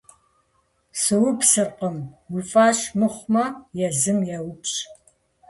[1.01, 1.97] -Супсыркъым.
[2.31, 3.45] Уи фӏэщ мыхъумэ,
[3.87, 4.77] езым еупщӏ.